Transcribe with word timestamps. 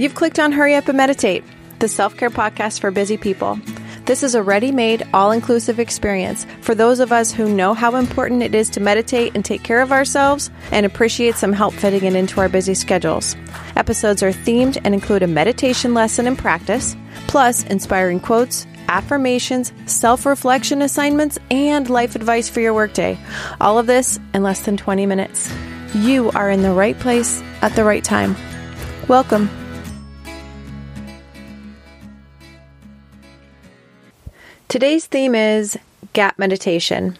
You've 0.00 0.14
clicked 0.14 0.38
on 0.38 0.52
Hurry 0.52 0.76
Up 0.76 0.88
and 0.88 0.96
Meditate, 0.96 1.44
the 1.78 1.86
self 1.86 2.16
care 2.16 2.30
podcast 2.30 2.80
for 2.80 2.90
busy 2.90 3.18
people. 3.18 3.60
This 4.06 4.22
is 4.22 4.34
a 4.34 4.42
ready 4.42 4.72
made, 4.72 5.06
all 5.12 5.30
inclusive 5.30 5.78
experience 5.78 6.46
for 6.62 6.74
those 6.74 7.00
of 7.00 7.12
us 7.12 7.30
who 7.30 7.54
know 7.54 7.74
how 7.74 7.94
important 7.96 8.42
it 8.42 8.54
is 8.54 8.70
to 8.70 8.80
meditate 8.80 9.32
and 9.34 9.44
take 9.44 9.62
care 9.62 9.82
of 9.82 9.92
ourselves 9.92 10.50
and 10.72 10.86
appreciate 10.86 11.34
some 11.34 11.52
help 11.52 11.74
fitting 11.74 12.04
it 12.04 12.16
into 12.16 12.40
our 12.40 12.48
busy 12.48 12.72
schedules. 12.72 13.36
Episodes 13.76 14.22
are 14.22 14.32
themed 14.32 14.80
and 14.84 14.94
include 14.94 15.22
a 15.22 15.26
meditation 15.26 15.92
lesson 15.92 16.26
and 16.26 16.38
practice, 16.38 16.96
plus 17.26 17.64
inspiring 17.64 18.20
quotes, 18.20 18.66
affirmations, 18.88 19.70
self 19.84 20.24
reflection 20.24 20.80
assignments, 20.80 21.38
and 21.50 21.90
life 21.90 22.16
advice 22.16 22.48
for 22.48 22.60
your 22.60 22.72
workday. 22.72 23.18
All 23.60 23.78
of 23.78 23.86
this 23.86 24.18
in 24.32 24.42
less 24.42 24.62
than 24.62 24.78
20 24.78 25.04
minutes. 25.04 25.52
You 25.94 26.30
are 26.30 26.48
in 26.48 26.62
the 26.62 26.72
right 26.72 26.98
place 26.98 27.42
at 27.60 27.76
the 27.76 27.84
right 27.84 28.02
time. 28.02 28.34
Welcome. 29.06 29.59
Today's 34.70 35.04
theme 35.04 35.34
is 35.34 35.76
gap 36.12 36.38
meditation. 36.38 37.18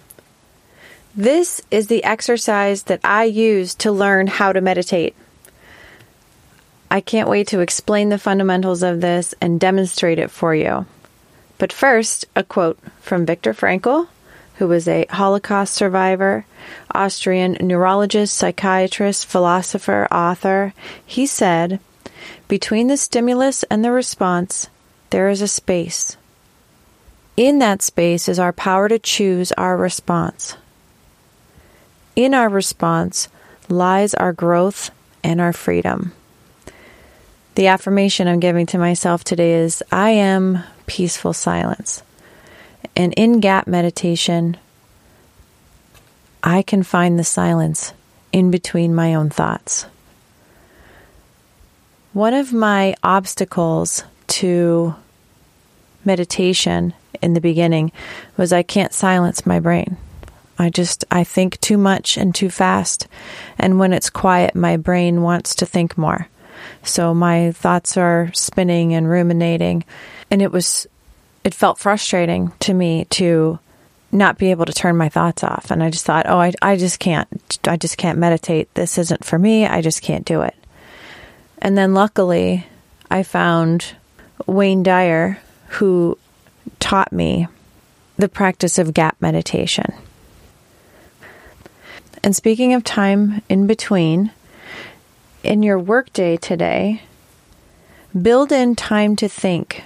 This 1.16 1.60
is 1.72 1.88
the 1.88 2.04
exercise 2.04 2.84
that 2.84 3.00
I 3.02 3.24
use 3.24 3.74
to 3.82 3.90
learn 3.90 4.28
how 4.28 4.52
to 4.52 4.60
meditate. 4.60 5.16
I 6.92 7.00
can't 7.00 7.28
wait 7.28 7.48
to 7.48 7.58
explain 7.58 8.08
the 8.08 8.18
fundamentals 8.18 8.84
of 8.84 9.00
this 9.00 9.34
and 9.40 9.58
demonstrate 9.58 10.20
it 10.20 10.30
for 10.30 10.54
you. 10.54 10.86
But 11.58 11.72
first, 11.72 12.24
a 12.36 12.44
quote 12.44 12.78
from 13.00 13.26
Viktor 13.26 13.52
Frankl, 13.52 14.06
who 14.58 14.68
was 14.68 14.86
a 14.86 15.06
Holocaust 15.10 15.74
survivor, 15.74 16.46
Austrian 16.94 17.56
neurologist, 17.60 18.36
psychiatrist, 18.36 19.26
philosopher, 19.26 20.06
author. 20.12 20.72
He 21.04 21.26
said, 21.26 21.80
Between 22.46 22.86
the 22.86 22.96
stimulus 22.96 23.64
and 23.64 23.84
the 23.84 23.90
response, 23.90 24.68
there 25.10 25.28
is 25.28 25.42
a 25.42 25.48
space. 25.48 26.16
In 27.40 27.58
that 27.60 27.80
space 27.80 28.28
is 28.28 28.38
our 28.38 28.52
power 28.52 28.86
to 28.86 28.98
choose 28.98 29.50
our 29.52 29.74
response. 29.74 30.58
In 32.14 32.34
our 32.34 32.50
response 32.50 33.28
lies 33.66 34.12
our 34.12 34.34
growth 34.34 34.90
and 35.24 35.40
our 35.40 35.54
freedom. 35.54 36.12
The 37.54 37.68
affirmation 37.68 38.28
I'm 38.28 38.40
giving 38.40 38.66
to 38.66 38.78
myself 38.78 39.24
today 39.24 39.54
is 39.54 39.82
I 39.90 40.10
am 40.10 40.64
peaceful 40.84 41.32
silence. 41.32 42.02
And 42.94 43.14
in 43.14 43.40
gap 43.40 43.66
meditation, 43.66 44.58
I 46.42 46.60
can 46.60 46.82
find 46.82 47.18
the 47.18 47.24
silence 47.24 47.94
in 48.32 48.50
between 48.50 48.94
my 48.94 49.14
own 49.14 49.30
thoughts. 49.30 49.86
One 52.12 52.34
of 52.34 52.52
my 52.52 52.96
obstacles 53.02 54.04
to 54.26 54.94
meditation 56.04 56.92
in 57.22 57.34
the 57.34 57.40
beginning 57.40 57.92
was 58.36 58.52
I 58.52 58.62
can't 58.62 58.92
silence 58.92 59.46
my 59.46 59.60
brain. 59.60 59.96
I 60.58 60.70
just 60.70 61.04
I 61.10 61.24
think 61.24 61.60
too 61.60 61.78
much 61.78 62.16
and 62.16 62.34
too 62.34 62.50
fast. 62.50 63.06
And 63.58 63.78
when 63.78 63.92
it's 63.92 64.10
quiet, 64.10 64.54
my 64.54 64.76
brain 64.76 65.22
wants 65.22 65.54
to 65.56 65.66
think 65.66 65.96
more. 65.96 66.28
So 66.82 67.14
my 67.14 67.52
thoughts 67.52 67.96
are 67.96 68.30
spinning 68.34 68.94
and 68.94 69.08
ruminating. 69.08 69.84
And 70.30 70.42
it 70.42 70.52
was 70.52 70.86
it 71.44 71.54
felt 71.54 71.78
frustrating 71.78 72.52
to 72.60 72.74
me 72.74 73.06
to 73.06 73.58
not 74.12 74.38
be 74.38 74.50
able 74.50 74.66
to 74.66 74.72
turn 74.72 74.96
my 74.96 75.08
thoughts 75.08 75.44
off. 75.44 75.70
And 75.70 75.82
I 75.82 75.90
just 75.90 76.04
thought, 76.04 76.26
oh, 76.28 76.38
I, 76.38 76.52
I 76.60 76.76
just 76.76 76.98
can't, 76.98 77.28
I 77.66 77.76
just 77.76 77.96
can't 77.96 78.18
meditate. 78.18 78.72
This 78.74 78.98
isn't 78.98 79.24
for 79.24 79.38
me. 79.38 79.66
I 79.66 79.80
just 79.80 80.02
can't 80.02 80.24
do 80.24 80.42
it. 80.42 80.54
And 81.58 81.78
then 81.78 81.94
luckily, 81.94 82.66
I 83.10 83.22
found 83.22 83.94
Wayne 84.46 84.82
Dyer, 84.82 85.38
who 85.68 86.18
taught 86.90 87.12
me 87.12 87.46
the 88.16 88.28
practice 88.28 88.76
of 88.76 88.92
gap 88.92 89.14
meditation. 89.20 89.94
And 92.24 92.34
speaking 92.34 92.74
of 92.74 92.82
time 92.82 93.42
in 93.48 93.68
between, 93.68 94.32
in 95.44 95.62
your 95.62 95.78
workday 95.78 96.36
today, 96.36 97.02
build 98.20 98.50
in 98.50 98.74
time 98.74 99.14
to 99.16 99.28
think. 99.28 99.84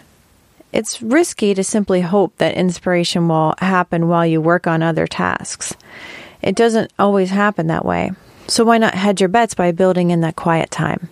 It's 0.72 1.02
risky 1.02 1.52
to 1.52 1.62
simply 1.62 2.00
hope 2.00 2.38
that 2.38 2.54
inspiration 2.54 3.28
will 3.28 3.52
happen 3.58 4.08
while 4.08 4.24
you 4.24 4.40
work 4.40 4.66
on 4.66 4.82
other 4.82 5.06
tasks. 5.06 5.74
It 6.40 6.56
doesn't 6.56 6.90
always 6.98 7.28
happen 7.28 7.66
that 7.66 7.84
way. 7.84 8.12
So 8.48 8.64
why 8.64 8.78
not 8.78 8.94
hedge 8.94 9.20
your 9.20 9.28
bets 9.28 9.52
by 9.52 9.72
building 9.72 10.10
in 10.10 10.22
that 10.22 10.36
quiet 10.36 10.70
time? 10.70 11.10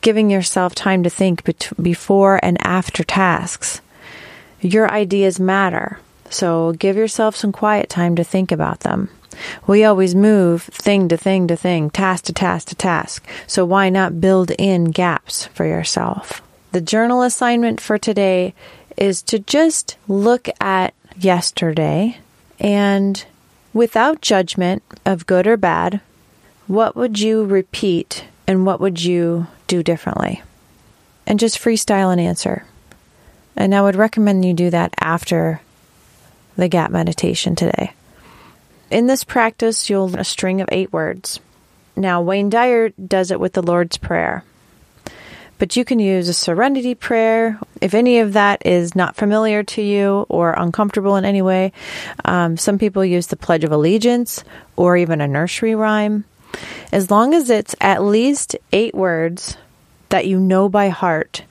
Giving 0.00 0.28
yourself 0.28 0.74
time 0.74 1.04
to 1.04 1.10
think 1.10 1.44
bet- 1.44 1.70
before 1.80 2.40
and 2.42 2.58
after 2.66 3.04
tasks 3.04 3.80
your 4.60 4.90
ideas 4.90 5.38
matter. 5.38 5.98
So 6.30 6.72
give 6.72 6.96
yourself 6.96 7.36
some 7.36 7.52
quiet 7.52 7.88
time 7.88 8.16
to 8.16 8.24
think 8.24 8.52
about 8.52 8.80
them. 8.80 9.10
We 9.66 9.84
always 9.84 10.14
move 10.14 10.62
thing 10.62 11.08
to 11.08 11.16
thing 11.16 11.46
to 11.48 11.56
thing, 11.56 11.90
task 11.90 12.24
to 12.24 12.32
task 12.32 12.68
to 12.68 12.74
task. 12.74 13.26
So 13.46 13.64
why 13.64 13.88
not 13.88 14.20
build 14.20 14.50
in 14.52 14.86
gaps 14.86 15.46
for 15.46 15.64
yourself? 15.64 16.42
The 16.72 16.80
journal 16.80 17.22
assignment 17.22 17.80
for 17.80 17.98
today 17.98 18.54
is 18.96 19.22
to 19.22 19.38
just 19.38 19.96
look 20.08 20.48
at 20.60 20.92
yesterday 21.16 22.18
and 22.58 23.24
without 23.72 24.20
judgment 24.20 24.82
of 25.06 25.26
good 25.26 25.46
or 25.46 25.56
bad, 25.56 26.00
what 26.66 26.96
would 26.96 27.18
you 27.18 27.44
repeat 27.44 28.24
and 28.46 28.66
what 28.66 28.80
would 28.80 29.02
you 29.02 29.46
do 29.66 29.82
differently? 29.82 30.42
And 31.26 31.38
just 31.38 31.58
freestyle 31.58 32.12
an 32.12 32.18
answer. 32.18 32.64
And 33.58 33.74
I 33.74 33.82
would 33.82 33.96
recommend 33.96 34.44
you 34.44 34.54
do 34.54 34.70
that 34.70 34.94
after 35.00 35.60
the 36.56 36.68
gap 36.68 36.92
meditation 36.92 37.56
today. 37.56 37.92
In 38.88 39.08
this 39.08 39.24
practice, 39.24 39.90
you'll 39.90 40.16
a 40.16 40.22
string 40.22 40.60
of 40.60 40.68
eight 40.70 40.92
words. 40.92 41.40
Now, 41.96 42.22
Wayne 42.22 42.50
Dyer 42.50 42.90
does 42.90 43.32
it 43.32 43.40
with 43.40 43.54
the 43.54 43.62
Lord's 43.62 43.98
Prayer. 43.98 44.44
But 45.58 45.74
you 45.74 45.84
can 45.84 45.98
use 45.98 46.28
a 46.28 46.34
serenity 46.34 46.94
prayer. 46.94 47.58
If 47.80 47.94
any 47.94 48.20
of 48.20 48.34
that 48.34 48.64
is 48.64 48.94
not 48.94 49.16
familiar 49.16 49.64
to 49.64 49.82
you 49.82 50.24
or 50.28 50.52
uncomfortable 50.52 51.16
in 51.16 51.24
any 51.24 51.42
way, 51.42 51.72
um, 52.24 52.56
some 52.56 52.78
people 52.78 53.04
use 53.04 53.26
the 53.26 53.36
Pledge 53.36 53.64
of 53.64 53.72
Allegiance 53.72 54.44
or 54.76 54.96
even 54.96 55.20
a 55.20 55.26
nursery 55.26 55.74
rhyme. 55.74 56.24
As 56.92 57.10
long 57.10 57.34
as 57.34 57.50
it's 57.50 57.74
at 57.80 58.04
least 58.04 58.54
eight 58.72 58.94
words 58.94 59.56
that 60.10 60.28
you 60.28 60.38
know 60.38 60.68
by 60.68 60.90
heart, 60.90 61.42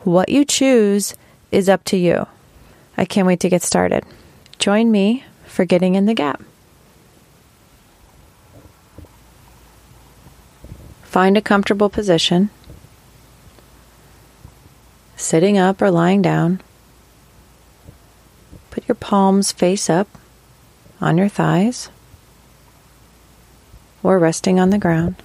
what 0.00 0.28
you 0.28 0.44
choose 0.44 1.14
is 1.52 1.68
up 1.68 1.84
to 1.84 1.96
you. 1.96 2.26
I 2.96 3.04
can't 3.04 3.26
wait 3.26 3.40
to 3.40 3.48
get 3.48 3.62
started. 3.62 4.04
Join 4.58 4.90
me 4.90 5.24
for 5.46 5.64
Getting 5.64 5.94
in 5.94 6.06
the 6.06 6.14
Gap. 6.14 6.42
Find 11.02 11.36
a 11.36 11.42
comfortable 11.42 11.90
position, 11.90 12.48
sitting 15.14 15.58
up 15.58 15.82
or 15.82 15.90
lying 15.90 16.22
down. 16.22 16.62
Put 18.70 18.88
your 18.88 18.94
palms 18.94 19.52
face 19.52 19.90
up 19.90 20.08
on 21.02 21.18
your 21.18 21.28
thighs 21.28 21.90
or 24.02 24.18
resting 24.18 24.58
on 24.58 24.70
the 24.70 24.78
ground. 24.78 25.16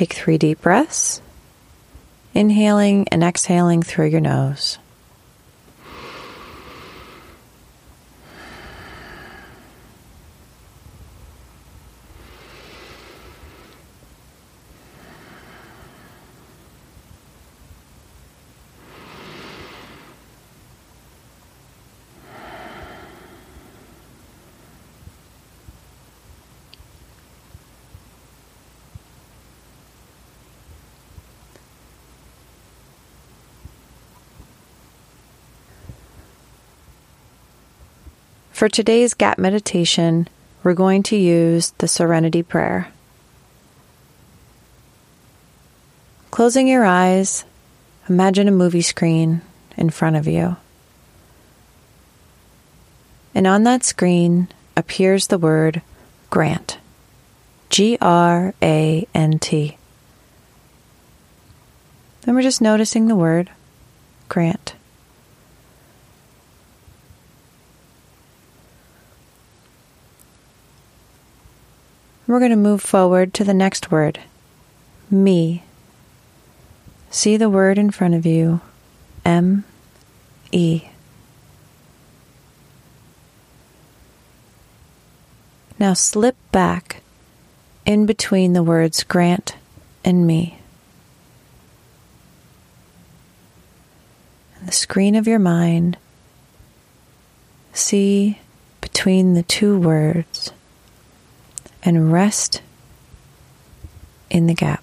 Take 0.00 0.14
three 0.14 0.38
deep 0.38 0.62
breaths, 0.62 1.20
inhaling 2.32 3.06
and 3.12 3.22
exhaling 3.22 3.82
through 3.82 4.06
your 4.06 4.22
nose. 4.22 4.78
For 38.60 38.68
today's 38.68 39.14
gap 39.14 39.38
meditation, 39.38 40.28
we're 40.62 40.74
going 40.74 41.02
to 41.04 41.16
use 41.16 41.70
the 41.78 41.88
Serenity 41.88 42.42
Prayer. 42.42 42.88
Closing 46.30 46.68
your 46.68 46.84
eyes, 46.84 47.46
imagine 48.06 48.48
a 48.48 48.50
movie 48.50 48.82
screen 48.82 49.40
in 49.78 49.88
front 49.88 50.16
of 50.16 50.26
you. 50.26 50.58
And 53.34 53.46
on 53.46 53.62
that 53.62 53.82
screen, 53.82 54.48
appears 54.76 55.28
the 55.28 55.38
word 55.38 55.80
grant. 56.28 56.76
G 57.70 57.96
R 57.98 58.52
A 58.60 59.08
N 59.14 59.38
T. 59.38 59.78
And 62.26 62.36
we're 62.36 62.42
just 62.42 62.60
noticing 62.60 63.08
the 63.08 63.16
word 63.16 63.48
grant. 64.28 64.74
We're 72.30 72.38
going 72.38 72.52
to 72.52 72.56
move 72.56 72.80
forward 72.80 73.34
to 73.34 73.42
the 73.42 73.52
next 73.52 73.90
word, 73.90 74.20
me. 75.10 75.64
See 77.10 77.36
the 77.36 77.50
word 77.50 77.76
in 77.76 77.90
front 77.90 78.14
of 78.14 78.24
you, 78.24 78.60
M 79.24 79.64
E. 80.52 80.82
Now 85.76 85.92
slip 85.92 86.36
back 86.52 87.02
in 87.84 88.06
between 88.06 88.52
the 88.52 88.62
words 88.62 89.02
grant 89.02 89.56
and 90.04 90.24
me. 90.24 90.60
And 94.56 94.68
the 94.68 94.72
screen 94.72 95.16
of 95.16 95.26
your 95.26 95.40
mind, 95.40 95.96
see 97.72 98.38
between 98.80 99.34
the 99.34 99.42
two 99.42 99.76
words 99.76 100.52
and 101.82 102.12
rest 102.12 102.62
in 104.28 104.46
the 104.46 104.54
gap. 104.54 104.82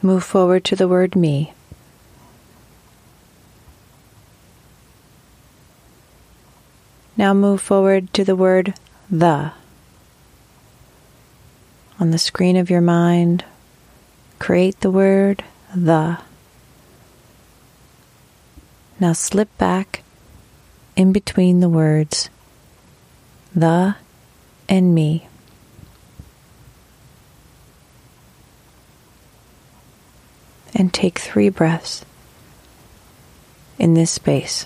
Move 0.00 0.22
forward 0.22 0.64
to 0.64 0.76
the 0.76 0.86
word 0.86 1.16
me. 1.16 1.52
Now 7.16 7.34
move 7.34 7.60
forward 7.60 8.14
to 8.14 8.24
the 8.24 8.36
word 8.36 8.74
the. 9.10 9.52
On 12.00 12.10
the 12.10 12.18
screen 12.18 12.56
of 12.56 12.70
your 12.70 12.80
mind, 12.80 13.44
create 14.38 14.80
the 14.80 14.90
word 14.90 15.44
the. 15.74 16.18
Now 19.00 19.12
slip 19.12 19.56
back 19.58 20.02
in 20.96 21.12
between 21.12 21.60
the 21.60 21.68
words 21.68 22.30
the 23.54 23.96
and 24.68 24.94
me. 24.94 25.28
and 30.74 30.94
take 30.94 31.18
three 31.18 31.48
breaths 31.48 32.04
in 33.78 33.94
this 33.94 34.12
space. 34.12 34.64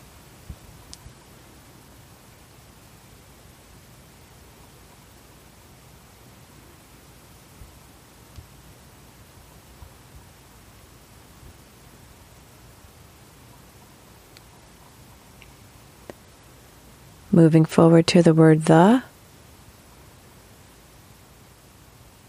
Moving 17.32 17.64
forward 17.64 18.06
to 18.08 18.22
the 18.22 18.34
word 18.34 18.66
the. 18.66 19.02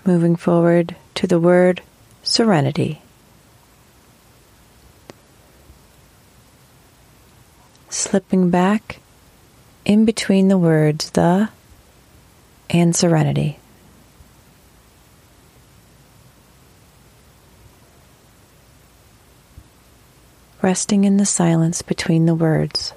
Moving 0.06 0.36
forward 0.36 0.96
to 1.16 1.28
the 1.28 1.40
word 1.40 1.82
serenity. 2.24 3.04
slipping 7.94 8.50
back 8.50 9.00
in 9.86 10.06
between 10.06 10.48
the 10.48 10.58
words 10.58 11.12
the 11.12 11.50
and 12.70 12.96
serenity. 12.96 13.60
Resting 20.62 21.04
in 21.04 21.18
the 21.18 21.26
silence 21.26 21.82
between 21.82 22.26
the 22.26 22.36
words. 22.36 22.94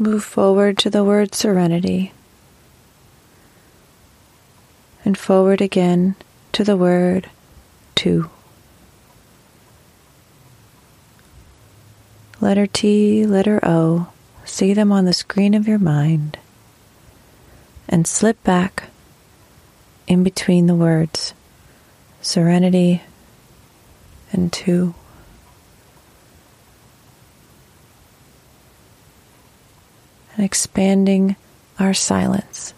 Move 0.00 0.22
forward 0.22 0.78
to 0.78 0.90
the 0.90 1.02
word 1.02 1.34
serenity. 1.34 2.12
And 5.04 5.18
forward 5.18 5.60
again 5.60 6.14
to 6.52 6.62
the 6.62 6.76
word 6.76 7.28
to. 7.96 8.30
Letter 12.40 12.68
T, 12.68 13.26
letter 13.26 13.58
O, 13.64 14.06
see 14.44 14.72
them 14.72 14.92
on 14.92 15.04
the 15.04 15.12
screen 15.12 15.52
of 15.52 15.66
your 15.66 15.80
mind. 15.80 16.38
And 17.88 18.06
slip 18.06 18.40
back 18.44 18.90
in 20.06 20.22
between 20.22 20.68
the 20.68 20.76
words 20.76 21.34
serenity 22.20 23.02
and 24.32 24.52
to. 24.52 24.94
and 30.27 30.27
expanding 30.38 31.36
our 31.78 31.94
silence. 31.94 32.74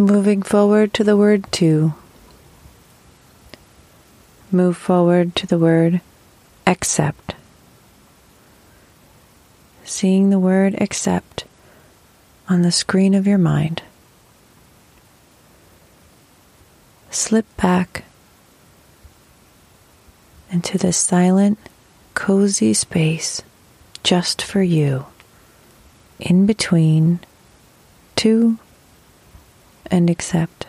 Moving 0.00 0.42
forward 0.42 0.94
to 0.94 1.02
the 1.02 1.16
word 1.16 1.50
to. 1.54 1.92
Move 4.52 4.76
forward 4.76 5.34
to 5.34 5.44
the 5.44 5.58
word 5.58 6.00
accept. 6.68 7.34
Seeing 9.82 10.30
the 10.30 10.38
word 10.38 10.80
accept 10.80 11.46
on 12.48 12.62
the 12.62 12.70
screen 12.70 13.12
of 13.12 13.26
your 13.26 13.38
mind. 13.38 13.82
Slip 17.10 17.46
back 17.56 18.04
into 20.52 20.78
this 20.78 20.96
silent, 20.96 21.58
cozy 22.14 22.72
space 22.72 23.42
just 24.04 24.42
for 24.42 24.62
you, 24.62 25.06
in 26.20 26.46
between 26.46 27.18
to 28.14 28.60
and 29.90 30.08
accept. 30.08 30.67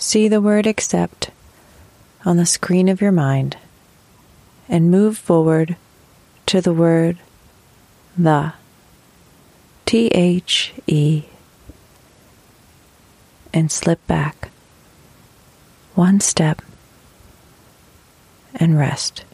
See 0.00 0.28
the 0.28 0.40
word 0.40 0.66
accept 0.66 1.30
on 2.24 2.38
the 2.38 2.46
screen 2.46 2.88
of 2.88 3.02
your 3.02 3.12
mind 3.12 3.58
and 4.66 4.90
move 4.90 5.18
forward 5.18 5.76
to 6.46 6.62
the 6.62 6.72
word 6.72 7.18
the. 8.16 8.54
T 9.84 10.06
H 10.08 10.72
E. 10.86 11.24
And 13.52 13.70
slip 13.70 14.04
back 14.06 14.48
one 15.94 16.18
step 16.20 16.62
and 18.54 18.78
rest. 18.78 19.24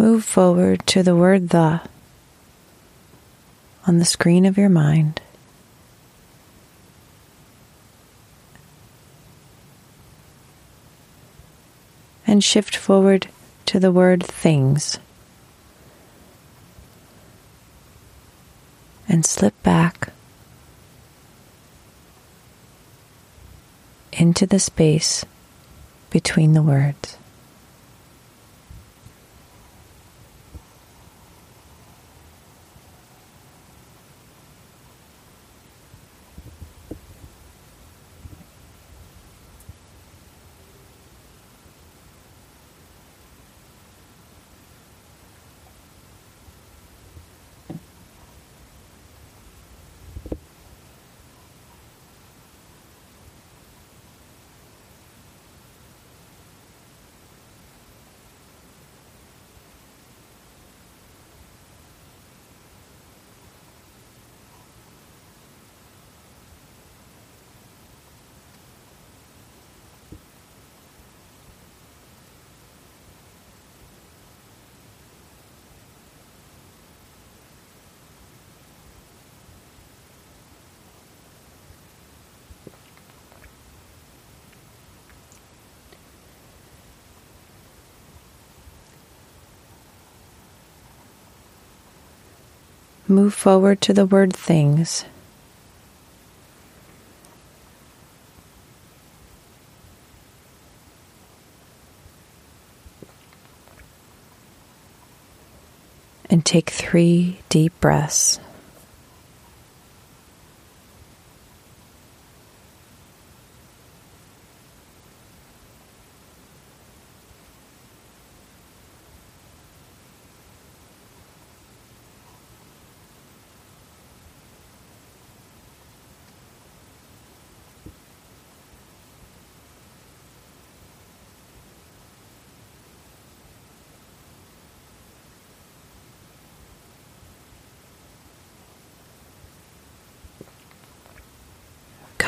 Move 0.00 0.24
forward 0.24 0.86
to 0.86 1.02
the 1.02 1.14
word 1.14 1.50
the 1.50 1.78
on 3.86 3.98
the 3.98 4.04
screen 4.06 4.46
of 4.46 4.56
your 4.56 4.70
mind. 4.70 5.20
And 12.26 12.42
shift 12.42 12.74
forward 12.74 13.28
to 13.66 13.78
the 13.78 13.92
word 13.92 14.24
things. 14.24 14.98
And 19.06 19.26
slip 19.26 19.62
back 19.62 20.14
into 24.14 24.46
the 24.46 24.60
space 24.60 25.26
between 26.08 26.54
the 26.54 26.62
words. 26.62 27.18
Move 93.10 93.34
forward 93.34 93.80
to 93.80 93.92
the 93.92 94.06
word 94.06 94.32
things. 94.32 95.04
And 106.30 106.46
take 106.46 106.70
three 106.70 107.40
deep 107.48 107.72
breaths. 107.80 108.38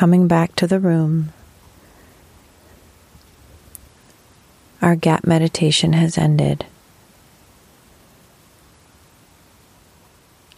Coming 0.03 0.27
back 0.27 0.53
to 0.53 0.67
the 0.67 0.81
room. 0.81 1.31
Our 4.81 4.97
gap 4.97 5.25
meditation 5.25 5.93
has 5.93 6.17
ended. 6.17 6.65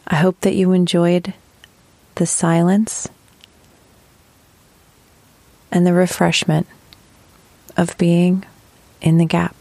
I 0.08 0.16
hope 0.16 0.40
that 0.40 0.56
you 0.56 0.72
enjoyed 0.72 1.36
the 2.16 2.26
silence 2.26 3.08
and 5.72 5.86
the 5.86 5.94
refreshment 5.94 6.66
of 7.78 7.96
being 8.00 8.46
in 9.00 9.20
the 9.20 9.26
gap. 9.26 9.55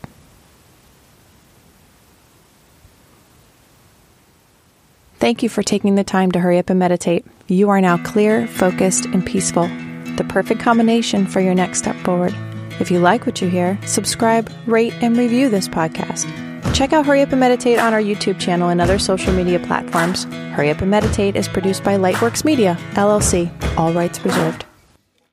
Thank 5.24 5.42
you 5.42 5.48
for 5.48 5.62
taking 5.62 5.94
the 5.94 6.04
time 6.04 6.32
to 6.32 6.38
hurry 6.38 6.58
up 6.58 6.68
and 6.68 6.78
meditate. 6.78 7.24
You 7.48 7.70
are 7.70 7.80
now 7.80 7.96
clear, 7.96 8.46
focused, 8.46 9.06
and 9.06 9.24
peaceful, 9.24 9.68
the 10.16 10.26
perfect 10.28 10.60
combination 10.60 11.26
for 11.26 11.40
your 11.40 11.54
next 11.54 11.78
step 11.78 11.96
forward. 12.04 12.34
If 12.78 12.90
you 12.90 12.98
like 12.98 13.24
what 13.24 13.40
you 13.40 13.48
hear, 13.48 13.78
subscribe, 13.86 14.52
rate, 14.66 14.92
and 15.00 15.16
review 15.16 15.48
this 15.48 15.66
podcast. 15.66 16.26
Check 16.74 16.92
out 16.92 17.06
Hurry 17.06 17.22
Up 17.22 17.30
and 17.30 17.40
Meditate 17.40 17.78
on 17.78 17.94
our 17.94 18.02
YouTube 18.02 18.38
channel 18.38 18.68
and 18.68 18.82
other 18.82 18.98
social 18.98 19.32
media 19.32 19.58
platforms. 19.60 20.24
Hurry 20.52 20.68
Up 20.68 20.82
and 20.82 20.90
Meditate 20.90 21.36
is 21.36 21.48
produced 21.48 21.82
by 21.82 21.96
Lightworks 21.96 22.44
Media, 22.44 22.76
LLC, 22.90 23.50
all 23.78 23.94
rights 23.94 24.22
reserved. 24.26 24.66